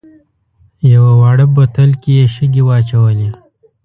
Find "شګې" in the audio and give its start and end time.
2.35-2.61